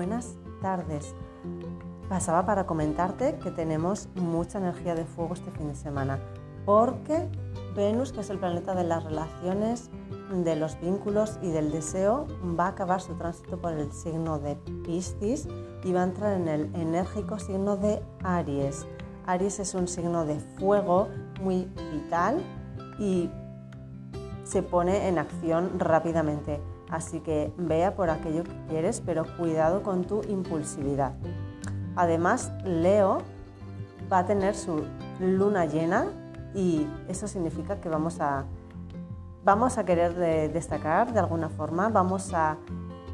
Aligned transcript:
buenas 0.00 0.34
tardes. 0.62 1.14
Pasaba 2.08 2.46
para 2.46 2.64
comentarte 2.64 3.38
que 3.38 3.50
tenemos 3.50 4.08
mucha 4.14 4.56
energía 4.56 4.94
de 4.94 5.04
fuego 5.04 5.34
este 5.34 5.50
fin 5.50 5.68
de 5.68 5.74
semana, 5.74 6.18
porque 6.64 7.28
Venus, 7.76 8.10
que 8.10 8.20
es 8.20 8.30
el 8.30 8.38
planeta 8.38 8.74
de 8.74 8.84
las 8.84 9.04
relaciones, 9.04 9.90
de 10.32 10.56
los 10.56 10.80
vínculos 10.80 11.38
y 11.42 11.50
del 11.50 11.70
deseo, 11.70 12.26
va 12.58 12.64
a 12.64 12.68
acabar 12.68 13.02
su 13.02 13.12
tránsito 13.16 13.60
por 13.60 13.74
el 13.74 13.92
signo 13.92 14.38
de 14.38 14.56
Piscis 14.86 15.46
y 15.84 15.92
va 15.92 16.00
a 16.00 16.04
entrar 16.04 16.32
en 16.32 16.48
el 16.48 16.74
enérgico 16.74 17.38
signo 17.38 17.76
de 17.76 18.02
Aries. 18.22 18.86
Aries 19.26 19.60
es 19.60 19.74
un 19.74 19.86
signo 19.86 20.24
de 20.24 20.40
fuego 20.58 21.08
muy 21.42 21.68
vital 21.92 22.42
y 22.98 23.28
se 24.44 24.62
pone 24.62 25.08
en 25.08 25.18
acción 25.18 25.78
rápidamente. 25.78 26.58
Así 26.90 27.20
que 27.20 27.52
vea 27.56 27.94
por 27.94 28.10
aquello 28.10 28.42
que 28.42 28.66
quieres, 28.68 29.00
pero 29.00 29.24
cuidado 29.36 29.82
con 29.82 30.04
tu 30.04 30.22
impulsividad. 30.28 31.14
Además, 31.96 32.52
Leo 32.64 33.18
va 34.12 34.18
a 34.18 34.26
tener 34.26 34.54
su 34.54 34.84
luna 35.20 35.66
llena 35.66 36.06
y 36.54 36.86
eso 37.08 37.28
significa 37.28 37.80
que 37.80 37.88
vamos 37.88 38.20
a, 38.20 38.44
vamos 39.44 39.78
a 39.78 39.84
querer 39.84 40.14
destacar 40.52 41.12
de 41.12 41.20
alguna 41.20 41.48
forma, 41.48 41.88
vamos 41.88 42.34
a 42.34 42.56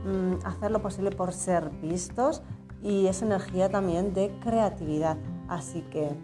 mm, 0.04 0.46
hacer 0.46 0.70
lo 0.70 0.80
posible 0.80 1.10
por 1.10 1.32
ser 1.32 1.68
vistos 1.82 2.42
y 2.82 3.06
es 3.06 3.20
energía 3.20 3.68
también 3.68 4.14
de 4.14 4.34
creatividad. 4.40 5.18
Así 5.48 5.82
que 5.82 6.16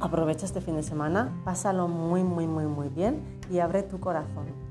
aprovecha 0.00 0.46
este 0.46 0.60
fin 0.60 0.76
de 0.76 0.82
semana, 0.82 1.40
pásalo 1.44 1.88
muy, 1.88 2.22
muy, 2.22 2.46
muy, 2.46 2.66
muy 2.66 2.88
bien 2.88 3.40
y 3.50 3.58
abre 3.58 3.82
tu 3.82 3.98
corazón. 3.98 4.61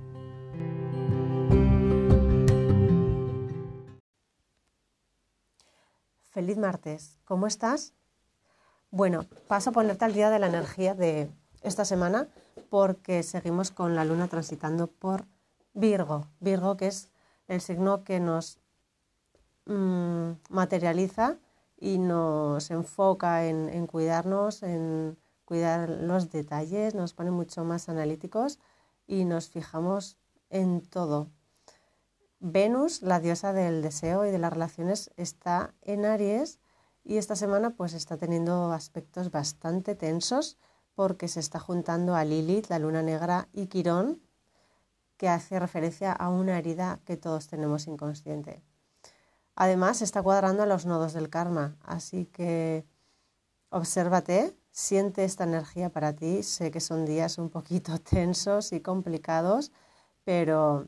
Feliz 6.41 6.57
martes, 6.57 7.19
¿cómo 7.23 7.45
estás? 7.45 7.93
Bueno, 8.89 9.27
paso 9.47 9.69
a 9.69 9.73
ponerte 9.73 10.05
al 10.05 10.13
día 10.13 10.31
de 10.31 10.39
la 10.39 10.47
energía 10.47 10.95
de 10.95 11.29
esta 11.61 11.85
semana 11.85 12.29
porque 12.71 13.21
seguimos 13.21 13.69
con 13.69 13.95
la 13.95 14.05
luna 14.05 14.27
transitando 14.27 14.87
por 14.87 15.27
Virgo. 15.75 16.25
Virgo 16.39 16.77
que 16.77 16.87
es 16.87 17.11
el 17.47 17.61
signo 17.61 18.03
que 18.03 18.19
nos 18.19 18.57
mm, 19.67 20.31
materializa 20.49 21.37
y 21.77 21.99
nos 21.99 22.71
enfoca 22.71 23.45
en, 23.45 23.85
cuidarnos, 23.85 24.63
en 24.63 25.19
cuidar 25.45 25.91
los 25.91 26.31
detalles, 26.31 26.95
nos 26.95 27.13
pone 27.13 27.29
mucho 27.29 27.63
más 27.65 27.87
analíticos 27.87 28.57
y 29.05 29.25
nos 29.25 29.47
fijamos 29.47 30.17
en 30.49 30.81
todo. 30.81 31.27
Venus, 32.43 33.03
la 33.03 33.19
diosa 33.19 33.53
del 33.53 33.83
deseo 33.83 34.25
y 34.25 34.31
de 34.31 34.39
las 34.39 34.51
relaciones, 34.51 35.11
está 35.15 35.75
en 35.83 36.05
Aries 36.05 36.59
y 37.03 37.17
esta 37.17 37.35
semana 37.35 37.75
pues 37.75 37.93
está 37.93 38.17
teniendo 38.17 38.71
aspectos 38.71 39.29
bastante 39.29 39.93
tensos 39.93 40.57
porque 40.95 41.27
se 41.27 41.39
está 41.39 41.59
juntando 41.59 42.15
a 42.15 42.25
Lilith, 42.25 42.67
la 42.69 42.79
luna 42.79 43.03
negra, 43.03 43.47
y 43.53 43.67
Quirón, 43.67 44.21
que 45.17 45.29
hace 45.29 45.59
referencia 45.59 46.11
a 46.11 46.29
una 46.29 46.57
herida 46.57 46.99
que 47.05 47.15
todos 47.15 47.47
tenemos 47.47 47.85
inconsciente. 47.85 48.63
Además, 49.55 50.01
está 50.01 50.23
cuadrando 50.23 50.63
a 50.63 50.65
los 50.65 50.87
nodos 50.87 51.13
del 51.13 51.29
karma, 51.29 51.77
así 51.83 52.25
que 52.25 52.87
obsérvate, 53.69 54.57
siente 54.71 55.25
esta 55.25 55.43
energía 55.43 55.89
para 55.89 56.13
ti. 56.13 56.41
Sé 56.41 56.71
que 56.71 56.79
son 56.79 57.05
días 57.05 57.37
un 57.37 57.51
poquito 57.51 57.99
tensos 57.99 58.73
y 58.73 58.81
complicados, 58.81 59.71
pero 60.23 60.87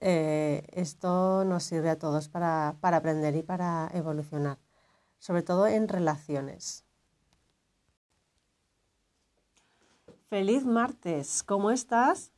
eh, 0.00 0.66
esto 0.72 1.44
nos 1.44 1.62
sirve 1.62 1.90
a 1.90 1.98
todos 1.98 2.28
para, 2.28 2.76
para 2.80 2.98
aprender 2.98 3.36
y 3.36 3.42
para 3.42 3.90
evolucionar, 3.92 4.58
sobre 5.18 5.42
todo 5.42 5.66
en 5.66 5.88
relaciones. 5.88 6.84
Feliz 10.28 10.64
martes, 10.64 11.42
¿cómo 11.42 11.70
estás? 11.70 12.32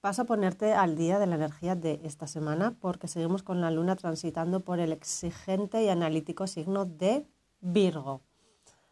Paso 0.00 0.22
a 0.22 0.24
ponerte 0.24 0.72
al 0.72 0.96
día 0.96 1.18
de 1.18 1.26
la 1.26 1.36
energía 1.36 1.76
de 1.76 2.00
esta 2.04 2.26
semana 2.26 2.74
porque 2.80 3.06
seguimos 3.06 3.42
con 3.42 3.60
la 3.60 3.70
luna 3.70 3.96
transitando 3.96 4.60
por 4.60 4.80
el 4.80 4.92
exigente 4.92 5.82
y 5.82 5.88
analítico 5.88 6.46
signo 6.46 6.86
de 6.86 7.26
Virgo. 7.60 8.22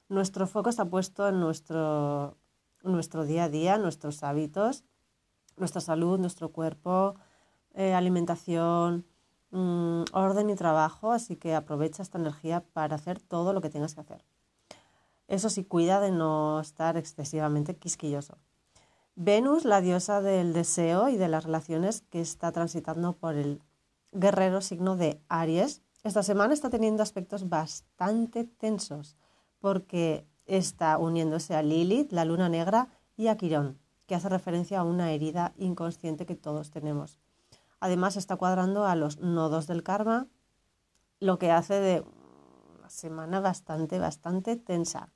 Nuestro 0.09 0.47
foco 0.47 0.71
está 0.71 0.85
puesto 0.85 1.29
en 1.29 1.41
nuestro, 1.41 2.37
nuestro 2.83 3.25
día 3.25 3.45
a 3.45 3.49
día, 3.49 3.77
nuestros 3.77 4.23
hábitos, 4.23 4.85
nuestra 5.57 5.81
salud, 5.81 6.19
nuestro 6.19 6.51
cuerpo, 6.51 7.17
eh, 7.75 7.95
alimentación, 7.95 9.07
mm, 9.51 10.05
orden 10.13 10.51
y 10.51 10.55
trabajo, 10.55 11.13
así 11.13 11.37
que 11.37 11.55
aprovecha 11.55 12.03
esta 12.03 12.19
energía 12.19 12.65
para 12.73 12.97
hacer 12.97 13.21
todo 13.21 13.53
lo 13.53 13.61
que 13.61 13.71
tengas 13.71 13.95
que 13.95 14.01
hacer. 14.01 14.25
Eso 15.29 15.51
sí, 15.51 15.65
cuida 15.65 16.01
de 16.01 16.11
no 16.11 16.61
estar 16.61 16.97
excesivamente 16.97 17.77
quisquilloso. 17.77 18.39
Venus, 19.15 19.65
la 19.65 19.81
diosa 19.81 20.23
del 20.23 20.53
deseo 20.53 21.09
y 21.09 21.17
de 21.17 21.29
las 21.29 21.45
relaciones 21.45 22.03
que 22.03 22.21
está 22.21 22.53
transitando 22.53 23.15
por 23.15 23.35
el 23.35 23.61
guerrero 24.13 24.61
signo 24.61 24.97
de 24.97 25.21
Aries, 25.29 25.83
esta 26.05 26.23
semana 26.23 26.55
está 26.55 26.71
teniendo 26.71 27.03
aspectos 27.03 27.49
bastante 27.49 28.45
tensos 28.45 29.17
porque 29.59 30.27
está 30.47 30.97
uniéndose 30.99 31.55
a 31.55 31.63
Lilith, 31.63 32.13
la 32.13 32.25
luna 32.25 32.49
negra, 32.49 32.89
y 33.17 33.27
a 33.27 33.37
Quirón, 33.37 33.79
que 34.07 34.15
hace 34.15 34.29
referencia 34.29 34.81
a 34.81 34.85
una 34.85 35.13
herida 35.13 35.53
inconsciente 35.59 36.25
que 36.25 36.37
todos 36.37 36.71
tenemos. 36.71 37.19
Además 37.81 38.17
está 38.17 38.37
cuadrando 38.37 38.87
a 38.87 38.95
los 38.97 39.19
nodos 39.19 39.67
del 39.67 39.83
karma, 39.83 40.27
lo 41.21 41.39
que 41.39 41.51
hace 41.51 41.75
de 41.75 42.05
una 42.79 42.91
semana 42.91 43.41
bastante, 43.41 43.99
bastante 43.99 44.57
tensa. 44.57 45.13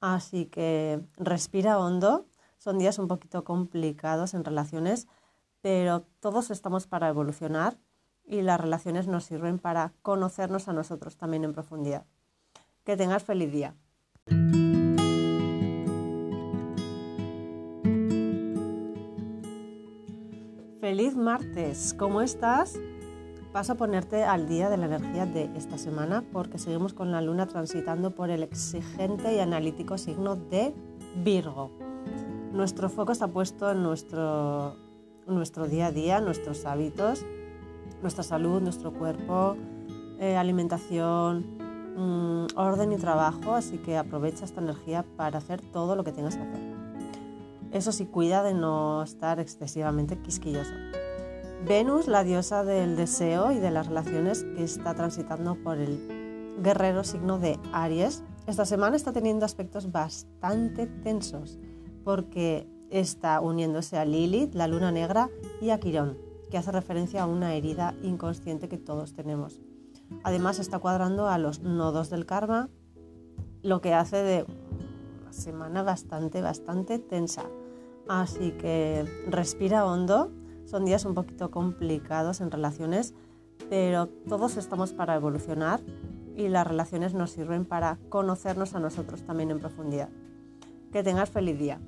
Así 0.00 0.46
que 0.46 1.04
respira 1.16 1.78
hondo 1.78 2.26
son 2.64 2.78
días 2.78 2.98
un 2.98 3.08
poquito 3.08 3.44
complicados 3.44 4.32
en 4.32 4.42
relaciones, 4.42 5.06
pero 5.60 6.06
todos 6.20 6.50
estamos 6.50 6.86
para 6.86 7.10
evolucionar 7.10 7.76
y 8.24 8.40
las 8.40 8.58
relaciones 8.58 9.06
nos 9.06 9.24
sirven 9.24 9.58
para 9.58 9.92
conocernos 10.00 10.66
a 10.66 10.72
nosotros 10.72 11.18
también 11.18 11.44
en 11.44 11.52
profundidad. 11.52 12.06
Que 12.82 12.96
tengas 12.96 13.22
feliz 13.22 13.52
día. 13.52 13.74
Feliz 20.84 21.16
martes, 21.16 21.94
¿cómo 21.98 22.20
estás? 22.20 22.78
Paso 23.54 23.72
a 23.72 23.74
ponerte 23.76 24.22
al 24.22 24.46
día 24.46 24.68
de 24.68 24.76
la 24.76 24.84
energía 24.84 25.24
de 25.24 25.50
esta 25.56 25.78
semana 25.78 26.22
porque 26.30 26.58
seguimos 26.58 26.92
con 26.92 27.10
la 27.10 27.22
luna 27.22 27.46
transitando 27.46 28.10
por 28.10 28.28
el 28.28 28.42
exigente 28.42 29.34
y 29.34 29.38
analítico 29.38 29.96
signo 29.96 30.36
de 30.36 30.74
Virgo. 31.24 31.70
Nuestro 32.52 32.90
foco 32.90 33.12
está 33.12 33.28
puesto 33.28 33.70
en 33.70 33.82
nuestro, 33.82 34.76
nuestro 35.26 35.68
día 35.68 35.86
a 35.86 35.90
día, 35.90 36.20
nuestros 36.20 36.66
hábitos, 36.66 37.24
nuestra 38.02 38.22
salud, 38.22 38.60
nuestro 38.60 38.92
cuerpo, 38.92 39.56
eh, 40.20 40.36
alimentación, 40.36 41.46
mm, 41.96 42.58
orden 42.58 42.92
y 42.92 42.96
trabajo, 42.96 43.54
así 43.54 43.78
que 43.78 43.96
aprovecha 43.96 44.44
esta 44.44 44.60
energía 44.60 45.02
para 45.16 45.38
hacer 45.38 45.62
todo 45.62 45.96
lo 45.96 46.04
que 46.04 46.12
tengas 46.12 46.36
que 46.36 46.42
hacer. 46.42 46.73
Eso 47.74 47.90
sí, 47.90 48.06
cuida 48.06 48.44
de 48.44 48.54
no 48.54 49.02
estar 49.02 49.40
excesivamente 49.40 50.16
quisquilloso. 50.16 50.72
Venus, 51.66 52.06
la 52.06 52.22
diosa 52.22 52.62
del 52.62 52.94
deseo 52.94 53.50
y 53.50 53.58
de 53.58 53.72
las 53.72 53.88
relaciones 53.88 54.44
que 54.44 54.62
está 54.62 54.94
transitando 54.94 55.56
por 55.56 55.78
el 55.78 56.54
guerrero 56.62 57.02
signo 57.02 57.40
de 57.40 57.58
Aries, 57.72 58.22
esta 58.46 58.64
semana 58.64 58.94
está 58.94 59.12
teniendo 59.12 59.44
aspectos 59.44 59.90
bastante 59.90 60.86
tensos 60.86 61.58
porque 62.04 62.68
está 62.90 63.40
uniéndose 63.40 63.98
a 63.98 64.04
Lilith, 64.04 64.54
la 64.54 64.68
luna 64.68 64.92
negra, 64.92 65.28
y 65.60 65.70
a 65.70 65.80
Quirón, 65.80 66.16
que 66.52 66.58
hace 66.58 66.70
referencia 66.70 67.24
a 67.24 67.26
una 67.26 67.54
herida 67.54 67.96
inconsciente 68.04 68.68
que 68.68 68.78
todos 68.78 69.14
tenemos. 69.14 69.60
Además 70.22 70.60
está 70.60 70.78
cuadrando 70.78 71.26
a 71.26 71.38
los 71.38 71.60
nodos 71.62 72.08
del 72.08 72.24
karma, 72.24 72.68
lo 73.62 73.80
que 73.80 73.94
hace 73.94 74.18
de 74.18 74.44
una 74.44 75.32
semana 75.32 75.82
bastante, 75.82 76.40
bastante 76.40 77.00
tensa. 77.00 77.46
Así 78.08 78.52
que 78.52 79.04
respira 79.28 79.86
hondo, 79.86 80.30
son 80.66 80.84
días 80.84 81.04
un 81.04 81.14
poquito 81.14 81.50
complicados 81.50 82.40
en 82.40 82.50
relaciones, 82.50 83.14
pero 83.70 84.08
todos 84.28 84.56
estamos 84.56 84.92
para 84.92 85.14
evolucionar 85.14 85.80
y 86.36 86.48
las 86.48 86.66
relaciones 86.66 87.14
nos 87.14 87.30
sirven 87.30 87.64
para 87.64 87.98
conocernos 88.08 88.74
a 88.74 88.80
nosotros 88.80 89.22
también 89.22 89.50
en 89.50 89.60
profundidad. 89.60 90.08
Que 90.92 91.02
tengas 91.02 91.30
feliz 91.30 91.58
día. 91.58 91.80